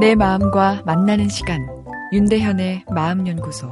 내 0.00 0.14
마음과 0.14 0.84
만나는 0.86 1.28
시간 1.28 1.60
윤대현의 2.10 2.86
마음연구소 2.90 3.70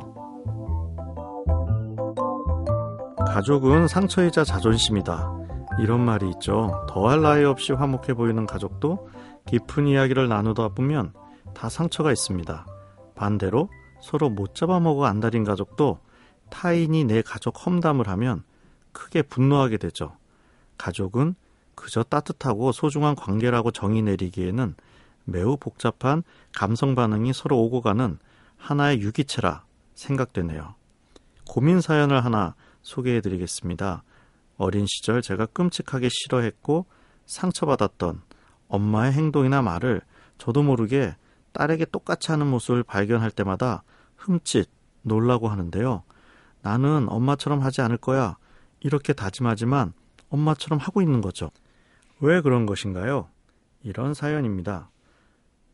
가족은 3.27 3.89
상처이자 3.89 4.45
자존심이다. 4.45 5.33
이런 5.81 6.01
말이 6.01 6.29
있죠. 6.33 6.85
더할 6.87 7.23
나위 7.23 7.45
없이 7.45 7.73
화목해 7.73 8.13
보이는 8.13 8.45
가족도 8.45 9.09
깊은 9.47 9.87
이야기를 9.87 10.29
나누다 10.29 10.69
보면 10.69 11.15
다 11.55 11.71
상처가 11.71 12.13
있습니다. 12.13 12.67
반대로 13.15 13.71
서로 14.03 14.29
못 14.29 14.55
잡아먹어 14.55 15.07
안달인 15.07 15.45
가족도 15.45 15.99
타인이 16.51 17.05
내 17.05 17.23
가족 17.23 17.65
험담을 17.65 18.07
하면 18.07 18.43
크게 18.93 19.23
분노하게 19.23 19.79
되죠. 19.79 20.13
가족은 20.77 21.37
그저 21.75 22.03
따뜻하고 22.03 22.73
소중한 22.73 23.15
관계라고 23.15 23.71
정의 23.71 24.03
내리기에는 24.03 24.75
매우 25.29 25.59
복잡한 25.59 26.23
감성 26.55 26.95
반응이 26.95 27.35
서로 27.35 27.59
오고 27.59 27.83
가는 27.83 28.19
하나의 28.57 29.03
유기체라 29.03 29.65
생각되네요. 29.95 30.75
고민 31.47 31.83
사연을 31.83 32.25
하나 32.25 32.55
소개해 32.81 33.21
드리겠습니다. 33.21 34.05
어린 34.57 34.87
시절 34.89 35.21
제가 35.21 35.45
끔찍하게 35.47 36.09
싫어했고 36.11 36.87
상처받았던 37.27 38.23
엄마의 38.69 39.13
행동이나 39.13 39.61
말을 39.61 40.01
저도 40.39 40.63
모르게 40.63 41.15
딸에게 41.53 41.85
똑같이 41.87 42.31
하는 42.31 42.47
모습을 42.47 42.83
발견할 42.83 43.31
때마다 43.31 43.83
흠칫 44.17 44.71
놀라고 45.03 45.49
하는데요. 45.49 46.05
나는 46.63 47.07
엄마처럼 47.09 47.61
하지 47.61 47.83
않을 47.83 47.99
거야. 47.99 48.37
이렇게 48.81 49.13
다짐하지만 49.13 49.93
엄마처럼 50.31 50.79
하고 50.79 51.03
있는 51.03 51.21
거죠. 51.21 51.51
왜 52.21 52.41
그런 52.41 52.65
것인가요? 52.65 53.29
이런 53.83 54.15
사연입니다. 54.15 54.91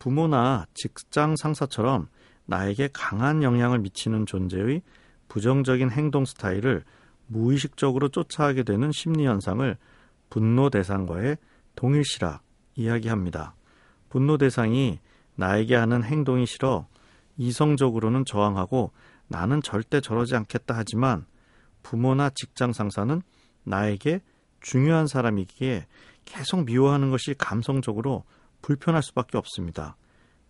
부모나 0.05 0.67
직장 0.75 1.35
상사처럼 1.35 2.09
나에게 2.45 2.89
강한 2.93 3.41
영향을 3.41 3.79
미치는 3.79 4.27
존재의 4.27 4.83
부정적인 5.29 5.89
행동 5.89 6.25
스타일을 6.25 6.83
무의식적으로 7.25 8.09
쫓아하게 8.09 8.61
되는 8.61 8.91
심리 8.91 9.25
현상을 9.25 9.75
분노 10.29 10.69
대상과의 10.69 11.37
동일시라 11.75 12.39
이야기합니다. 12.75 13.55
분노 14.09 14.37
대상이 14.37 14.99
나에게 15.37 15.73
하는 15.73 16.03
행동이 16.03 16.45
싫어 16.45 16.85
이성적으로는 17.37 18.25
저항하고 18.25 18.91
나는 19.27 19.59
절대 19.63 20.01
저러지 20.01 20.35
않겠다 20.35 20.75
하지만 20.77 21.25
부모나 21.81 22.29
직장 22.29 22.73
상사는 22.73 23.23
나에게 23.63 24.21
중요한 24.61 25.07
사람이기에 25.07 25.87
계속 26.25 26.65
미워하는 26.65 27.09
것이 27.09 27.33
감성적으로 27.35 28.23
불편할 28.65 29.03
수밖에 29.03 29.37
없습니다. 29.37 29.95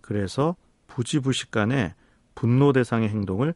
그래서 0.05 0.55
부지불식 0.85 1.49
간에 1.49 1.95
분노 2.35 2.73
대상의 2.73 3.09
행동을 3.09 3.55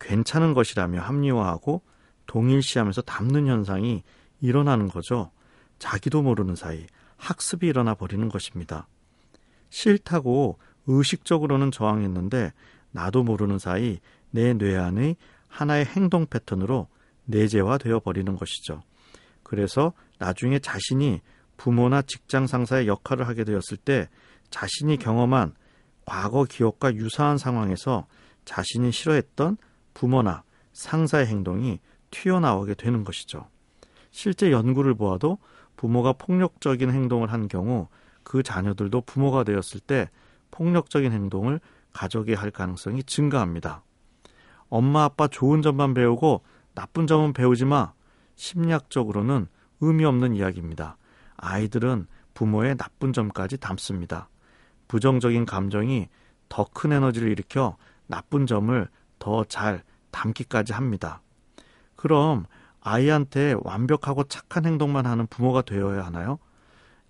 괜찮은 0.00 0.52
것이라며 0.52 1.00
합리화하고 1.00 1.82
동일시하면서 2.26 3.02
담는 3.02 3.46
현상이 3.46 4.02
일어나는 4.40 4.88
거죠. 4.88 5.30
자기도 5.78 6.20
모르는 6.20 6.56
사이 6.56 6.84
학습이 7.16 7.68
일어나 7.68 7.94
버리는 7.94 8.28
것입니다. 8.28 8.88
싫다고 9.70 10.58
의식적으로는 10.88 11.70
저항했는데 11.70 12.52
나도 12.90 13.22
모르는 13.22 13.60
사이 13.60 14.00
내 14.32 14.52
뇌 14.52 14.76
안의 14.76 15.14
하나의 15.46 15.84
행동 15.84 16.26
패턴으로 16.26 16.88
내재화되어 17.26 18.00
버리는 18.00 18.34
것이죠. 18.34 18.82
그래서 19.44 19.92
나중에 20.18 20.58
자신이 20.58 21.20
부모나 21.56 22.02
직장 22.02 22.48
상사의 22.48 22.88
역할을 22.88 23.28
하게 23.28 23.44
되었을 23.44 23.76
때 23.76 24.08
자신이 24.50 24.96
경험한 24.96 25.54
과거 26.06 26.44
기억과 26.44 26.94
유사한 26.94 27.38
상황에서 27.38 28.06
자신이 28.44 28.92
싫어했던 28.92 29.56
부모나 29.94 30.42
상사의 30.72 31.26
행동이 31.26 31.80
튀어나오게 32.10 32.74
되는 32.74 33.04
것이죠. 33.04 33.48
실제 34.10 34.52
연구를 34.52 34.94
보아도 34.94 35.38
부모가 35.76 36.12
폭력적인 36.12 36.90
행동을 36.90 37.32
한 37.32 37.48
경우 37.48 37.88
그 38.22 38.42
자녀들도 38.42 39.02
부모가 39.02 39.44
되었을 39.44 39.80
때 39.80 40.10
폭력적인 40.50 41.12
행동을 41.12 41.60
가져게 41.92 42.34
할 42.34 42.50
가능성이 42.50 43.02
증가합니다. 43.04 43.82
엄마 44.68 45.04
아빠 45.04 45.28
좋은 45.28 45.62
점만 45.62 45.94
배우고 45.94 46.42
나쁜 46.74 47.06
점은 47.06 47.32
배우지 47.32 47.64
마. 47.64 47.92
심리학적으로는 48.36 49.46
의미 49.80 50.04
없는 50.04 50.34
이야기입니다. 50.34 50.96
아이들은 51.36 52.06
부모의 52.34 52.76
나쁜 52.76 53.12
점까지 53.12 53.58
담습니다. 53.58 54.28
부정적인 54.94 55.44
감정이 55.44 56.08
더 56.48 56.66
큰 56.72 56.92
에너지를 56.92 57.28
일으켜 57.28 57.76
나쁜 58.06 58.46
점을 58.46 58.88
더 59.18 59.42
잘 59.42 59.82
담기까지 60.12 60.72
합니다. 60.72 61.20
그럼 61.96 62.44
아이한테 62.80 63.56
완벽하고 63.58 64.22
착한 64.24 64.66
행동만 64.66 65.06
하는 65.06 65.26
부모가 65.26 65.62
되어야 65.62 66.04
하나요? 66.04 66.38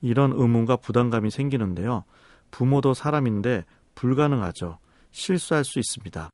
이런 0.00 0.32
의문과 0.32 0.76
부담감이 0.76 1.30
생기는데요. 1.30 2.04
부모도 2.50 2.94
사람인데 2.94 3.66
불가능하죠. 3.94 4.78
실수할 5.10 5.62
수 5.64 5.78
있습니다. 5.78 6.30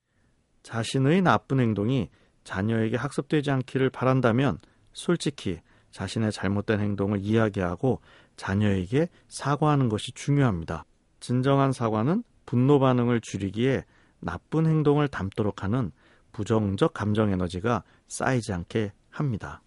자신의 0.62 1.22
나쁜 1.22 1.58
행동이 1.58 2.10
자녀에게 2.44 2.96
학습되지 2.96 3.50
않기를 3.50 3.90
바란다면 3.90 4.58
솔직히 4.92 5.58
자신의 5.90 6.30
잘못된 6.30 6.78
행동을 6.78 7.18
이야기하고 7.18 8.00
자녀에게 8.36 9.08
사과하는 9.26 9.88
것이 9.88 10.12
중요합니다. 10.12 10.84
진정한 11.20 11.72
사과는 11.72 12.24
분노 12.46 12.78
반응을 12.80 13.20
줄이기에 13.20 13.84
나쁜 14.20 14.66
행동을 14.66 15.08
담도록 15.08 15.62
하는 15.62 15.92
부정적 16.32 16.94
감정 16.94 17.30
에너지가 17.30 17.82
쌓이지 18.08 18.52
않게 18.52 18.92
합니다. 19.10 19.62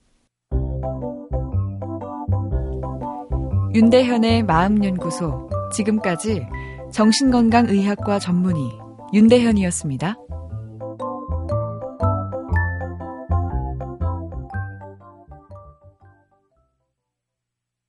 윤대현의 3.73 4.43
마음연구소 4.43 5.49
지금까지 5.73 6.45
정신건강의학과 6.91 8.19
전문의 8.19 8.71
윤대현이었습니다. 9.13 10.15